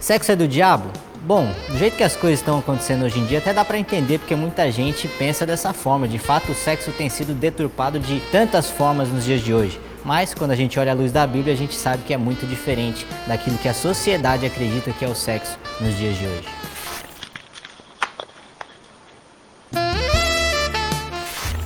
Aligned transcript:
Sexo 0.00 0.32
é 0.32 0.36
do 0.36 0.48
diabo? 0.48 0.90
Bom, 1.26 1.46
do 1.68 1.76
jeito 1.76 1.94
que 1.94 2.02
as 2.02 2.16
coisas 2.16 2.40
estão 2.40 2.58
acontecendo 2.58 3.04
hoje 3.04 3.20
em 3.20 3.26
dia, 3.26 3.36
até 3.36 3.52
dá 3.52 3.62
para 3.62 3.78
entender 3.78 4.18
porque 4.18 4.34
muita 4.34 4.72
gente 4.72 5.06
pensa 5.06 5.44
dessa 5.44 5.74
forma. 5.74 6.08
De 6.08 6.18
fato, 6.18 6.52
o 6.52 6.54
sexo 6.54 6.90
tem 6.90 7.10
sido 7.10 7.34
deturpado 7.34 8.00
de 8.00 8.18
tantas 8.32 8.70
formas 8.70 9.10
nos 9.10 9.26
dias 9.26 9.42
de 9.42 9.52
hoje. 9.52 9.78
Mas 10.02 10.32
quando 10.32 10.52
a 10.52 10.56
gente 10.56 10.80
olha 10.80 10.92
a 10.92 10.94
luz 10.94 11.12
da 11.12 11.26
Bíblia, 11.26 11.52
a 11.52 11.56
gente 11.56 11.74
sabe 11.74 12.02
que 12.04 12.14
é 12.14 12.16
muito 12.16 12.46
diferente 12.46 13.06
daquilo 13.26 13.58
que 13.58 13.68
a 13.68 13.74
sociedade 13.74 14.46
acredita 14.46 14.90
que 14.90 15.04
é 15.04 15.08
o 15.08 15.14
sexo 15.14 15.58
nos 15.78 15.94
dias 15.98 16.16
de 16.16 16.24
hoje. 16.24 16.59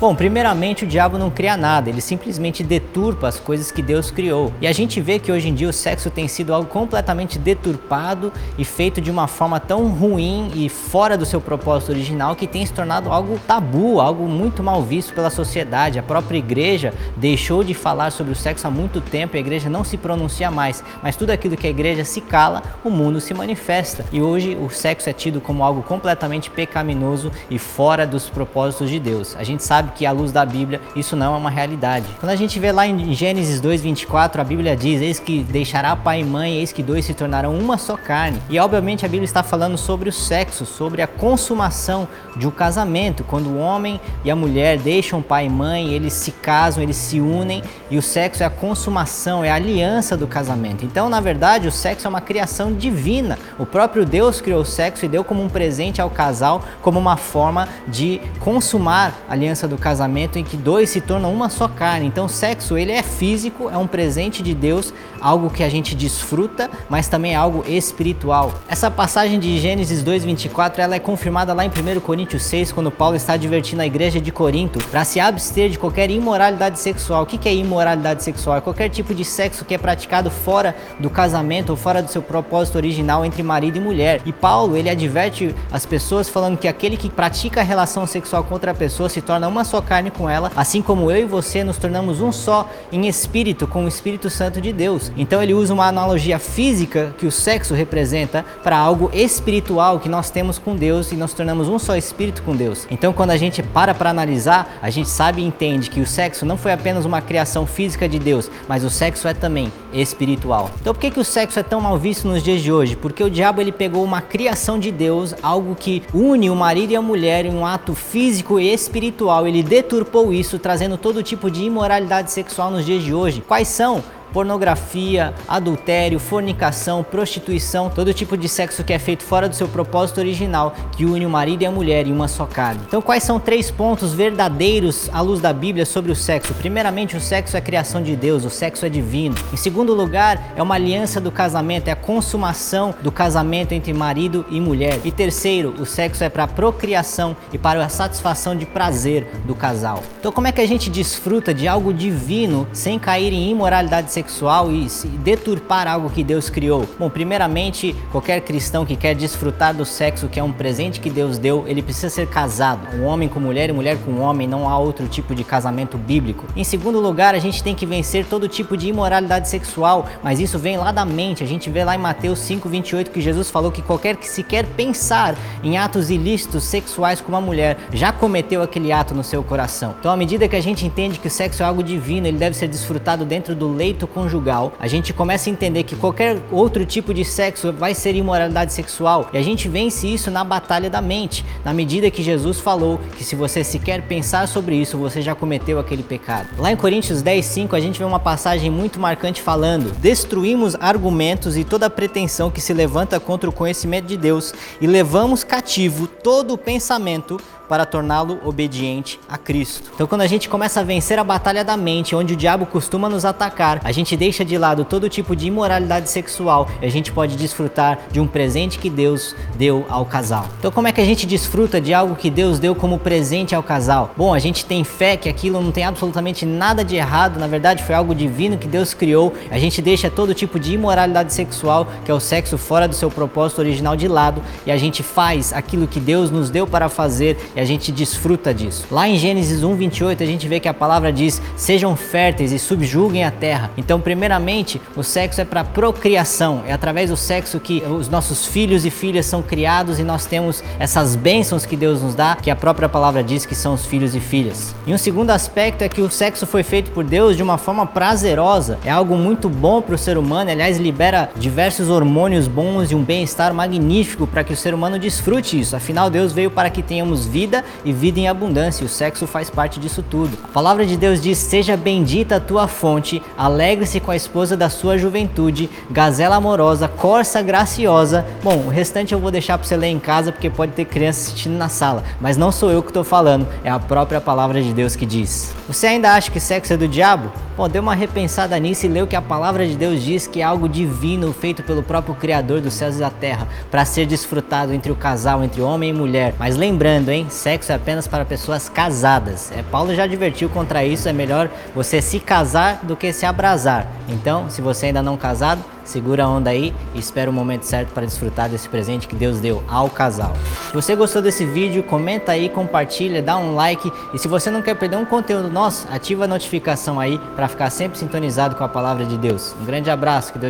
Bom, 0.04 0.14
primeiramente 0.14 0.84
o 0.84 0.86
diabo 0.86 1.16
não 1.16 1.30
cria 1.30 1.56
nada, 1.56 1.88
ele 1.88 2.02
simplesmente 2.02 2.62
deturpa 2.62 3.26
as 3.26 3.40
coisas 3.40 3.72
que 3.72 3.80
Deus 3.80 4.10
criou. 4.10 4.52
E 4.60 4.66
a 4.66 4.72
gente 4.72 5.00
vê 5.00 5.18
que 5.18 5.32
hoje 5.32 5.48
em 5.48 5.54
dia 5.54 5.66
o 5.66 5.72
sexo 5.72 6.10
tem 6.10 6.28
sido 6.28 6.52
algo 6.52 6.68
completamente 6.68 7.38
deturpado 7.38 8.30
e 8.58 8.66
feito 8.66 9.00
de 9.00 9.10
uma 9.10 9.26
forma 9.26 9.58
tão 9.58 9.88
ruim 9.88 10.52
e 10.54 10.68
fora 10.68 11.16
do 11.16 11.24
seu 11.24 11.40
propósito 11.40 11.92
original 11.92 12.36
que 12.36 12.46
tem 12.46 12.66
se 12.66 12.74
tornado 12.74 13.10
algo 13.10 13.40
tabu, 13.46 13.98
algo 13.98 14.28
muito 14.28 14.62
mal 14.62 14.82
visto 14.82 15.14
pela 15.14 15.30
sociedade. 15.30 15.98
A 15.98 16.02
própria 16.02 16.36
igreja 16.36 16.92
deixou 17.16 17.64
de 17.64 17.72
falar 17.72 18.12
sobre 18.12 18.34
o 18.34 18.36
sexo 18.36 18.66
há 18.66 18.70
muito 18.70 19.00
tempo, 19.00 19.38
a 19.38 19.40
igreja 19.40 19.70
não 19.70 19.84
se 19.84 19.96
pronuncia 19.96 20.50
mais, 20.50 20.84
mas 21.02 21.16
tudo 21.16 21.30
aquilo 21.30 21.56
que 21.56 21.66
a 21.66 21.70
igreja 21.70 22.04
se 22.04 22.20
cala, 22.20 22.62
o 22.84 22.90
mundo 22.90 23.22
se 23.22 23.32
manifesta. 23.32 24.04
E 24.12 24.20
hoje 24.20 24.54
o 24.54 24.68
sexo 24.68 25.08
é 25.08 25.14
tido 25.14 25.40
como 25.40 25.64
algo 25.64 25.82
completamente 25.82 26.50
pecaminoso 26.50 27.32
e 27.48 27.58
fora 27.58 28.06
dos 28.06 28.28
propósitos 28.28 28.90
de 28.90 29.00
Deus. 29.00 29.34
A 29.36 29.42
gente 29.42 29.64
sabe 29.64 29.93
que 29.94 30.06
à 30.06 30.12
luz 30.12 30.32
da 30.32 30.44
Bíblia 30.44 30.80
isso 30.94 31.16
não 31.16 31.34
é 31.34 31.38
uma 31.38 31.50
realidade. 31.50 32.06
Quando 32.20 32.30
a 32.30 32.36
gente 32.36 32.58
vê 32.58 32.72
lá 32.72 32.86
em 32.86 33.14
Gênesis 33.14 33.60
2:24, 33.60 34.40
a 34.40 34.44
Bíblia 34.44 34.76
diz: 34.76 35.00
"Eis 35.00 35.18
que 35.18 35.42
deixará 35.42 35.94
pai 35.96 36.20
e 36.20 36.24
mãe, 36.24 36.56
eis 36.58 36.72
que 36.72 36.82
dois 36.82 37.04
se 37.04 37.14
tornarão 37.14 37.54
uma 37.56 37.78
só 37.78 37.96
carne". 37.96 38.40
E 38.50 38.58
obviamente 38.58 39.04
a 39.04 39.08
Bíblia 39.08 39.24
está 39.24 39.42
falando 39.42 39.78
sobre 39.78 40.08
o 40.08 40.12
sexo, 40.12 40.66
sobre 40.66 41.02
a 41.02 41.06
consumação 41.06 42.08
de 42.36 42.46
um 42.46 42.50
casamento, 42.50 43.24
quando 43.24 43.48
o 43.48 43.58
homem 43.58 44.00
e 44.24 44.30
a 44.30 44.36
mulher 44.36 44.78
deixam 44.78 45.22
pai 45.22 45.46
e 45.46 45.50
mãe, 45.50 45.92
eles 45.92 46.12
se 46.12 46.32
casam, 46.32 46.82
eles 46.82 46.96
se 46.96 47.20
unem 47.20 47.62
e 47.90 47.96
o 47.96 48.02
sexo 48.02 48.42
é 48.42 48.46
a 48.46 48.50
consumação, 48.50 49.44
é 49.44 49.50
a 49.50 49.54
aliança 49.54 50.16
do 50.16 50.26
casamento. 50.26 50.84
Então, 50.84 51.08
na 51.08 51.20
verdade, 51.20 51.68
o 51.68 51.72
sexo 51.72 52.06
é 52.06 52.10
uma 52.10 52.20
criação 52.20 52.72
divina. 52.72 53.38
O 53.58 53.66
próprio 53.66 54.04
Deus 54.04 54.40
criou 54.40 54.62
o 54.62 54.64
sexo 54.64 55.04
e 55.04 55.08
deu 55.08 55.22
como 55.22 55.42
um 55.42 55.48
presente 55.48 56.00
ao 56.00 56.10
casal, 56.10 56.62
como 56.82 56.98
uma 56.98 57.16
forma 57.16 57.68
de 57.86 58.20
consumar 58.40 59.14
a 59.28 59.32
aliança 59.32 59.68
do 59.68 59.73
casamento 59.78 60.38
em 60.38 60.44
que 60.44 60.56
dois 60.56 60.90
se 60.90 61.00
tornam 61.00 61.32
uma 61.32 61.48
só 61.48 61.68
carne. 61.68 62.06
Então, 62.06 62.28
sexo 62.28 62.76
ele 62.76 62.92
é 62.92 63.02
físico, 63.02 63.70
é 63.70 63.76
um 63.76 63.86
presente 63.86 64.42
de 64.42 64.54
Deus, 64.54 64.92
algo 65.20 65.50
que 65.50 65.62
a 65.62 65.68
gente 65.68 65.94
desfruta, 65.94 66.70
mas 66.88 67.08
também 67.08 67.32
é 67.32 67.36
algo 67.36 67.64
espiritual. 67.66 68.52
Essa 68.68 68.90
passagem 68.90 69.38
de 69.38 69.58
Gênesis 69.58 70.02
2:24, 70.02 70.80
ela 70.80 70.94
é 70.94 70.98
confirmada 70.98 71.52
lá 71.52 71.64
em 71.64 71.70
1 71.70 72.00
Coríntios 72.00 72.42
6, 72.44 72.72
quando 72.72 72.90
Paulo 72.90 73.16
está 73.16 73.34
advertindo 73.34 73.82
a 73.82 73.86
igreja 73.86 74.20
de 74.20 74.30
Corinto 74.30 74.78
para 74.90 75.04
se 75.04 75.18
abster 75.20 75.70
de 75.70 75.78
qualquer 75.78 76.10
imoralidade 76.10 76.78
sexual. 76.78 77.22
O 77.22 77.26
que 77.26 77.48
é 77.48 77.54
imoralidade 77.54 78.22
sexual? 78.22 78.58
É 78.58 78.60
qualquer 78.60 78.88
tipo 78.88 79.14
de 79.14 79.24
sexo 79.24 79.64
que 79.64 79.74
é 79.74 79.78
praticado 79.78 80.30
fora 80.30 80.76
do 80.98 81.08
casamento 81.10 81.70
ou 81.70 81.76
fora 81.76 82.02
do 82.02 82.10
seu 82.10 82.22
propósito 82.22 82.76
original 82.76 83.24
entre 83.24 83.42
marido 83.42 83.78
e 83.78 83.80
mulher. 83.80 84.20
E 84.24 84.32
Paulo, 84.32 84.76
ele 84.76 84.90
adverte 84.90 85.54
as 85.72 85.86
pessoas 85.86 86.28
falando 86.28 86.58
que 86.58 86.68
aquele 86.68 86.96
que 86.96 87.08
pratica 87.08 87.60
a 87.60 87.64
relação 87.64 88.06
sexual 88.06 88.44
com 88.44 88.54
outra 88.54 88.74
pessoa 88.74 89.08
se 89.08 89.20
torna 89.20 89.48
uma 89.48 89.63
só 89.64 89.74
só 89.74 89.80
carne 89.80 90.08
com 90.08 90.30
ela, 90.30 90.52
assim 90.54 90.80
como 90.80 91.10
eu 91.10 91.22
e 91.22 91.24
você 91.24 91.64
nos 91.64 91.76
tornamos 91.76 92.20
um 92.20 92.30
só 92.30 92.70
em 92.92 93.08
espírito 93.08 93.66
com 93.66 93.84
o 93.84 93.88
Espírito 93.88 94.30
Santo 94.30 94.60
de 94.60 94.72
Deus. 94.72 95.10
Então 95.16 95.42
ele 95.42 95.52
usa 95.52 95.74
uma 95.74 95.88
analogia 95.88 96.38
física 96.38 97.12
que 97.18 97.26
o 97.26 97.32
sexo 97.32 97.74
representa 97.74 98.44
para 98.62 98.78
algo 98.78 99.10
espiritual 99.12 99.98
que 99.98 100.08
nós 100.08 100.30
temos 100.30 100.60
com 100.60 100.76
Deus 100.76 101.10
e 101.10 101.16
nós 101.16 101.34
tornamos 101.34 101.68
um 101.68 101.76
só 101.76 101.96
espírito 101.96 102.40
com 102.44 102.54
Deus. 102.54 102.86
Então 102.88 103.12
quando 103.12 103.30
a 103.30 103.36
gente 103.36 103.64
para 103.64 103.92
para 103.92 104.10
analisar, 104.10 104.78
a 104.80 104.90
gente 104.90 105.08
sabe 105.08 105.42
e 105.42 105.44
entende 105.44 105.90
que 105.90 106.00
o 106.00 106.06
sexo 106.06 106.46
não 106.46 106.56
foi 106.56 106.70
apenas 106.70 107.04
uma 107.04 107.20
criação 107.20 107.66
física 107.66 108.08
de 108.08 108.20
Deus, 108.20 108.48
mas 108.68 108.84
o 108.84 108.90
sexo 108.90 109.26
é 109.26 109.34
também 109.34 109.72
espiritual. 109.92 110.70
Então 110.80 110.94
por 110.94 111.00
que, 111.00 111.10
que 111.10 111.18
o 111.18 111.24
sexo 111.24 111.58
é 111.58 111.64
tão 111.64 111.80
mal 111.80 111.98
visto 111.98 112.28
nos 112.28 112.44
dias 112.44 112.62
de 112.62 112.70
hoje? 112.70 112.94
Porque 112.94 113.24
o 113.24 113.30
diabo 113.30 113.60
ele 113.60 113.72
pegou 113.72 114.04
uma 114.04 114.20
criação 114.20 114.78
de 114.78 114.92
Deus, 114.92 115.34
algo 115.42 115.74
que 115.74 116.04
une 116.14 116.48
o 116.48 116.54
marido 116.54 116.92
e 116.92 116.96
a 116.96 117.02
mulher 117.02 117.44
em 117.44 117.52
um 117.52 117.66
ato 117.66 117.92
físico 117.96 118.60
e 118.60 118.72
espiritual. 118.72 119.48
Ele 119.54 119.62
deturpou 119.62 120.32
isso, 120.32 120.58
trazendo 120.58 120.98
todo 120.98 121.22
tipo 121.22 121.48
de 121.48 121.62
imoralidade 121.62 122.32
sexual 122.32 122.72
nos 122.72 122.84
dias 122.84 123.04
de 123.04 123.14
hoje. 123.14 123.40
Quais 123.40 123.68
são? 123.68 124.02
Pornografia, 124.34 125.32
adultério, 125.46 126.18
fornicação, 126.18 127.04
prostituição, 127.04 127.88
todo 127.88 128.12
tipo 128.12 128.36
de 128.36 128.48
sexo 128.48 128.82
que 128.82 128.92
é 128.92 128.98
feito 128.98 129.22
fora 129.22 129.48
do 129.48 129.54
seu 129.54 129.68
propósito 129.68 130.18
original, 130.18 130.74
que 130.96 131.04
une 131.04 131.24
o 131.24 131.30
marido 131.30 131.62
e 131.62 131.66
a 131.66 131.70
mulher 131.70 132.08
em 132.08 132.12
uma 132.12 132.26
só 132.26 132.44
carne. 132.44 132.80
Então, 132.88 133.00
quais 133.00 133.22
são 133.22 133.38
três 133.38 133.70
pontos 133.70 134.12
verdadeiros 134.12 135.08
à 135.12 135.20
luz 135.20 135.40
da 135.40 135.52
Bíblia 135.52 135.86
sobre 135.86 136.10
o 136.10 136.16
sexo? 136.16 136.52
Primeiramente, 136.54 137.16
o 137.16 137.20
sexo 137.20 137.56
é 137.56 137.60
criação 137.60 138.02
de 138.02 138.16
Deus, 138.16 138.44
o 138.44 138.50
sexo 138.50 138.84
é 138.84 138.88
divino. 138.88 139.36
Em 139.52 139.56
segundo 139.56 139.94
lugar, 139.94 140.52
é 140.56 140.62
uma 140.62 140.74
aliança 140.74 141.20
do 141.20 141.30
casamento, 141.30 141.86
é 141.86 141.92
a 141.92 141.96
consumação 141.96 142.92
do 143.00 143.12
casamento 143.12 143.70
entre 143.70 143.92
marido 143.92 144.44
e 144.50 144.60
mulher. 144.60 144.98
E 145.04 145.12
terceiro, 145.12 145.74
o 145.78 145.86
sexo 145.86 146.24
é 146.24 146.28
para 146.28 146.48
procriação 146.48 147.36
e 147.52 147.58
para 147.58 147.84
a 147.84 147.88
satisfação 147.88 148.56
de 148.56 148.66
prazer 148.66 149.28
do 149.46 149.54
casal. 149.54 150.02
Então, 150.18 150.32
como 150.32 150.48
é 150.48 150.52
que 150.52 150.60
a 150.60 150.66
gente 150.66 150.90
desfruta 150.90 151.54
de 151.54 151.68
algo 151.68 151.94
divino 151.94 152.66
sem 152.72 152.98
cair 152.98 153.32
em 153.32 153.48
imoralidade 153.48 154.10
sexual? 154.10 154.23
Sexual 154.24 154.72
e 154.72 154.88
deturpar 155.18 155.86
algo 155.86 156.08
que 156.08 156.24
Deus 156.24 156.48
criou? 156.48 156.88
Bom, 156.98 157.10
primeiramente, 157.10 157.94
qualquer 158.10 158.40
cristão 158.40 158.86
que 158.86 158.96
quer 158.96 159.14
desfrutar 159.14 159.74
do 159.74 159.84
sexo, 159.84 160.28
que 160.28 160.40
é 160.40 160.42
um 160.42 160.52
presente 160.52 160.98
que 160.98 161.10
Deus 161.10 161.36
deu, 161.36 161.64
ele 161.66 161.82
precisa 161.82 162.08
ser 162.08 162.26
casado. 162.26 162.96
Um 162.96 163.04
homem 163.04 163.28
com 163.28 163.38
mulher 163.38 163.68
e 163.68 163.72
mulher 163.72 163.98
com 163.98 164.18
homem, 164.20 164.48
não 164.48 164.68
há 164.68 164.78
outro 164.78 165.06
tipo 165.06 165.34
de 165.34 165.44
casamento 165.44 165.98
bíblico. 165.98 166.46
Em 166.56 166.64
segundo 166.64 167.00
lugar, 167.00 167.34
a 167.34 167.38
gente 167.38 167.62
tem 167.62 167.74
que 167.74 167.84
vencer 167.84 168.24
todo 168.24 168.48
tipo 168.48 168.76
de 168.76 168.88
imoralidade 168.88 169.48
sexual, 169.48 170.06
mas 170.22 170.40
isso 170.40 170.58
vem 170.58 170.78
lá 170.78 170.90
da 170.90 171.04
mente. 171.04 171.44
A 171.44 171.46
gente 171.46 171.68
vê 171.68 171.84
lá 171.84 171.94
em 171.94 171.98
Mateus 171.98 172.38
5:28 172.38 173.10
que 173.10 173.20
Jesus 173.20 173.50
falou 173.50 173.70
que 173.70 173.82
qualquer 173.82 174.16
que 174.16 174.26
sequer 174.26 174.64
pensar 174.64 175.36
em 175.62 175.76
atos 175.76 176.08
ilícitos 176.08 176.64
sexuais 176.64 177.20
com 177.20 177.28
uma 177.28 177.40
mulher 177.40 177.76
já 177.92 178.10
cometeu 178.10 178.62
aquele 178.62 178.90
ato 178.90 179.14
no 179.14 179.22
seu 179.22 179.42
coração. 179.42 179.94
Então, 179.98 180.10
à 180.10 180.16
medida 180.16 180.48
que 180.48 180.56
a 180.56 180.62
gente 180.62 180.86
entende 180.86 181.18
que 181.18 181.28
o 181.28 181.30
sexo 181.30 181.62
é 181.62 181.66
algo 181.66 181.82
divino, 181.82 182.26
ele 182.26 182.38
deve 182.38 182.56
ser 182.56 182.68
desfrutado 182.68 183.24
dentro 183.24 183.54
do 183.54 183.68
leito 183.68 184.06
conjugal, 184.14 184.72
a 184.78 184.86
gente 184.86 185.12
começa 185.12 185.50
a 185.50 185.52
entender 185.52 185.82
que 185.82 185.96
qualquer 185.96 186.40
outro 186.50 186.86
tipo 186.86 187.12
de 187.12 187.24
sexo 187.24 187.72
vai 187.72 187.94
ser 187.94 188.14
imoralidade 188.14 188.72
sexual 188.72 189.28
e 189.32 189.36
a 189.36 189.42
gente 189.42 189.68
vence 189.68 190.06
isso 190.06 190.30
na 190.30 190.44
batalha 190.44 190.88
da 190.88 191.02
mente, 191.02 191.44
na 191.64 191.74
medida 191.74 192.10
que 192.10 192.22
Jesus 192.22 192.60
falou 192.60 193.00
que 193.16 193.24
se 193.24 193.34
você 193.34 193.64
sequer 193.64 194.02
pensar 194.02 194.46
sobre 194.46 194.76
isso, 194.76 194.96
você 194.96 195.20
já 195.20 195.34
cometeu 195.34 195.78
aquele 195.78 196.02
pecado. 196.02 196.48
Lá 196.58 196.70
em 196.70 196.76
Coríntios 196.76 197.20
10, 197.20 197.44
5, 197.44 197.76
a 197.76 197.80
gente 197.80 197.98
vê 197.98 198.04
uma 198.04 198.20
passagem 198.20 198.70
muito 198.70 199.00
marcante 199.00 199.42
falando: 199.42 199.92
Destruímos 199.98 200.76
argumentos 200.76 201.56
e 201.56 201.64
toda 201.64 201.90
pretensão 201.90 202.50
que 202.50 202.60
se 202.60 202.72
levanta 202.72 203.18
contra 203.18 203.50
o 203.50 203.52
conhecimento 203.52 204.06
de 204.06 204.16
Deus 204.16 204.54
e 204.80 204.86
levamos 204.86 205.42
cativo 205.42 206.06
todo 206.06 206.54
o 206.54 206.58
pensamento 206.58 207.40
para 207.68 207.86
torná-lo 207.86 208.38
obediente 208.44 209.20
a 209.28 209.36
Cristo. 209.38 209.90
Então, 209.94 210.06
quando 210.06 210.22
a 210.22 210.26
gente 210.26 210.48
começa 210.48 210.80
a 210.80 210.84
vencer 210.84 211.18
a 211.18 211.24
batalha 211.24 211.64
da 211.64 211.76
mente, 211.76 212.14
onde 212.14 212.34
o 212.34 212.36
diabo 212.36 212.66
costuma 212.66 213.08
nos 213.08 213.24
atacar, 213.24 213.80
a 213.84 213.92
gente 213.92 214.16
deixa 214.16 214.44
de 214.44 214.56
lado 214.58 214.84
todo 214.84 215.08
tipo 215.08 215.34
de 215.34 215.46
imoralidade 215.46 216.10
sexual 216.10 216.68
e 216.80 216.86
a 216.86 216.90
gente 216.90 217.12
pode 217.12 217.36
desfrutar 217.36 217.98
de 218.10 218.20
um 218.20 218.26
presente 218.26 218.78
que 218.78 218.90
Deus 218.90 219.34
deu 219.56 219.84
ao 219.88 220.04
casal. 220.04 220.46
Então, 220.58 220.70
como 220.70 220.88
é 220.88 220.92
que 220.92 221.00
a 221.00 221.04
gente 221.04 221.26
desfruta 221.26 221.80
de 221.80 221.94
algo 221.94 222.16
que 222.16 222.30
Deus 222.30 222.58
deu 222.58 222.74
como 222.74 222.98
presente 222.98 223.54
ao 223.54 223.62
casal? 223.62 224.12
Bom, 224.16 224.34
a 224.34 224.38
gente 224.38 224.64
tem 224.64 224.84
fé 224.84 225.16
que 225.16 225.28
aquilo 225.28 225.60
não 225.60 225.72
tem 225.72 225.84
absolutamente 225.84 226.44
nada 226.44 226.84
de 226.84 226.96
errado, 226.96 227.38
na 227.38 227.46
verdade 227.46 227.82
foi 227.82 227.94
algo 227.94 228.14
divino 228.14 228.58
que 228.58 228.68
Deus 228.68 228.94
criou. 228.94 229.32
A 229.50 229.58
gente 229.58 229.80
deixa 229.80 230.10
todo 230.10 230.34
tipo 230.34 230.58
de 230.58 230.74
imoralidade 230.74 231.32
sexual, 231.32 231.86
que 232.04 232.10
é 232.10 232.14
o 232.14 232.20
sexo 232.20 232.58
fora 232.58 232.88
do 232.88 232.94
seu 232.94 233.10
propósito 233.10 233.60
original 233.60 233.96
de 233.96 234.08
lado, 234.08 234.42
e 234.66 234.70
a 234.70 234.76
gente 234.76 235.02
faz 235.02 235.52
aquilo 235.52 235.86
que 235.86 236.00
Deus 236.00 236.30
nos 236.30 236.50
deu 236.50 236.66
para 236.66 236.88
fazer 236.88 237.36
e 237.54 237.60
a 237.60 237.64
gente 237.64 237.92
desfruta 237.92 238.52
disso. 238.52 238.86
Lá 238.90 239.08
em 239.08 239.16
Gênesis 239.16 239.62
1:28 239.62 240.22
a 240.22 240.26
gente 240.26 240.48
vê 240.48 240.60
que 240.60 240.68
a 240.68 240.74
palavra 240.74 241.12
diz: 241.12 241.40
"Sejam 241.56 241.94
férteis 241.96 242.52
e 242.52 242.58
subjuguem 242.58 243.24
a 243.24 243.30
terra". 243.30 243.70
Então, 243.76 244.00
primeiramente, 244.00 244.80
o 244.96 245.02
sexo 245.02 245.40
é 245.40 245.44
para 245.44 245.64
procriação, 245.64 246.62
é 246.66 246.72
através 246.72 247.10
do 247.10 247.16
sexo 247.16 247.60
que 247.60 247.82
os 247.82 248.08
nossos 248.08 248.46
filhos 248.46 248.84
e 248.84 248.90
filhas 248.90 249.26
são 249.26 249.42
criados 249.42 249.98
e 249.98 250.02
nós 250.02 250.26
temos 250.26 250.62
essas 250.78 251.16
bênçãos 251.16 251.66
que 251.66 251.76
Deus 251.76 252.02
nos 252.02 252.14
dá, 252.14 252.36
que 252.36 252.50
a 252.50 252.56
própria 252.56 252.88
palavra 252.88 253.22
diz 253.22 253.46
que 253.46 253.54
são 253.54 253.74
os 253.74 253.86
filhos 253.86 254.14
e 254.14 254.20
filhas. 254.20 254.74
E 254.86 254.92
um 254.92 254.98
segundo 254.98 255.30
aspecto 255.30 255.82
é 255.82 255.88
que 255.88 256.00
o 256.00 256.10
sexo 256.10 256.46
foi 256.46 256.62
feito 256.62 256.90
por 256.90 257.04
Deus 257.04 257.36
de 257.36 257.42
uma 257.42 257.58
forma 257.58 257.86
prazerosa, 257.86 258.78
é 258.84 258.90
algo 258.90 259.16
muito 259.16 259.48
bom 259.48 259.80
para 259.80 259.94
o 259.94 259.98
ser 259.98 260.18
humano, 260.18 260.50
aliás, 260.50 260.78
libera 260.78 261.30
diversos 261.36 261.90
hormônios 261.90 262.48
bons 262.48 262.90
e 262.90 262.94
um 262.94 263.02
bem-estar 263.02 263.52
magnífico 263.52 264.26
para 264.26 264.42
que 264.42 264.52
o 264.52 264.56
ser 264.56 264.74
humano 264.74 264.98
desfrute 264.98 265.58
isso. 265.58 265.76
Afinal, 265.76 266.10
Deus 266.10 266.32
veio 266.32 266.50
para 266.50 266.70
que 266.70 266.82
tenhamos 266.82 267.26
vida 267.26 267.43
vida 267.44 267.64
e 267.84 267.92
vida 267.92 268.18
em 268.18 268.26
abundância. 268.26 268.82
E 268.82 268.86
o 268.86 268.88
sexo 268.88 269.26
faz 269.26 269.50
parte 269.50 269.78
disso 269.78 270.02
tudo. 270.02 270.36
A 270.44 270.48
palavra 270.48 270.86
de 270.86 270.96
Deus 270.96 271.20
diz: 271.20 271.36
Seja 271.36 271.76
bendita 271.76 272.36
a 272.36 272.40
tua 272.40 272.66
fonte, 272.66 273.22
alegre-se 273.36 274.00
com 274.00 274.10
a 274.10 274.16
esposa 274.16 274.56
da 274.56 274.70
sua 274.70 274.96
juventude, 274.96 275.68
gazela 275.90 276.36
amorosa, 276.36 276.88
corça 276.88 277.42
graciosa. 277.42 278.24
Bom, 278.42 278.64
o 278.66 278.68
restante 278.68 279.12
eu 279.12 279.20
vou 279.20 279.30
deixar 279.30 279.58
para 279.58 279.66
você 279.66 279.76
ler 279.76 279.88
em 279.88 279.98
casa 279.98 280.32
porque 280.32 280.48
pode 280.48 280.72
ter 280.72 280.86
criança 280.86 281.20
assistindo 281.20 281.56
na 281.56 281.68
sala, 281.68 282.02
mas 282.20 282.36
não 282.36 282.50
sou 282.50 282.70
eu 282.70 282.82
que 282.82 282.90
estou 282.90 283.04
falando, 283.04 283.46
é 283.62 283.70
a 283.70 283.78
própria 283.78 284.20
palavra 284.20 284.62
de 284.62 284.72
Deus 284.72 284.96
que 284.96 285.04
diz. 285.04 285.54
Você 285.68 285.86
ainda 285.86 286.12
acha 286.12 286.30
que 286.30 286.40
sexo 286.40 286.72
é 286.72 286.76
do 286.76 286.88
diabo? 286.88 287.30
Bom, 287.56 287.68
dê 287.68 287.78
uma 287.78 287.94
repensada 287.94 288.58
nisso 288.58 288.84
e 288.86 289.02
o 289.02 289.06
que 289.06 289.14
a 289.14 289.22
palavra 289.22 289.64
de 289.64 289.76
Deus 289.76 290.02
diz 290.02 290.26
que 290.26 290.40
é 290.40 290.42
algo 290.42 290.68
divino 290.68 291.32
feito 291.32 291.62
pelo 291.62 291.84
próprio 291.84 292.14
Criador 292.14 292.60
dos 292.60 292.74
céus 292.74 292.96
e 292.96 292.98
da 292.98 293.10
terra 293.10 293.46
para 293.70 293.84
ser 293.84 294.06
desfrutado 294.06 294.72
entre 294.72 294.90
o 294.90 294.96
casal, 294.96 295.44
entre 295.44 295.62
homem 295.62 295.90
e 295.90 295.92
mulher. 295.92 296.34
Mas 296.36 296.56
lembrando, 296.56 297.10
hein, 297.10 297.26
sexo 297.34 297.72
é 297.72 297.74
apenas 297.74 298.06
para 298.06 298.24
pessoas 298.24 298.68
casadas. 298.68 299.52
É, 299.52 299.62
Paulo 299.62 299.94
já 299.94 300.04
advertiu 300.04 300.48
contra 300.48 300.84
isso, 300.84 301.08
é 301.08 301.12
melhor 301.12 301.50
você 301.74 302.00
se 302.00 302.20
casar 302.20 302.80
do 302.82 302.96
que 302.96 303.12
se 303.12 303.26
abrasar. 303.26 303.86
Então, 304.08 304.48
se 304.48 304.62
você 304.62 304.86
ainda 304.86 305.02
não 305.02 305.16
casado, 305.16 305.64
segura 305.84 306.24
a 306.24 306.28
onda 306.28 306.50
aí 306.50 306.74
e 306.94 306.98
espera 306.98 307.30
o 307.30 307.32
momento 307.32 307.64
certo 307.64 307.92
para 307.92 308.06
desfrutar 308.06 308.48
desse 308.48 308.68
presente 308.68 309.06
que 309.06 309.14
Deus 309.14 309.38
deu 309.38 309.62
ao 309.68 309.88
casal. 309.90 310.32
Se 310.68 310.74
você 310.74 310.96
gostou 310.96 311.20
desse 311.20 311.44
vídeo, 311.44 311.82
comenta 311.82 312.32
aí, 312.32 312.48
compartilha, 312.48 313.22
dá 313.22 313.36
um 313.36 313.54
like 313.54 313.92
e 314.12 314.18
se 314.18 314.26
você 314.28 314.50
não 314.50 314.62
quer 314.62 314.74
perder 314.74 314.96
um 314.96 315.04
conteúdo 315.04 315.50
nosso, 315.50 315.86
ativa 315.90 316.24
a 316.24 316.28
notificação 316.28 316.98
aí 316.98 317.18
para 317.36 317.48
ficar 317.48 317.70
sempre 317.70 317.98
sintonizado 317.98 318.56
com 318.56 318.64
a 318.64 318.68
palavra 318.68 319.04
de 319.04 319.16
Deus. 319.18 319.54
Um 319.60 319.64
grande 319.64 319.90
abraço, 319.90 320.32
que 320.32 320.38
Deus 320.38 320.42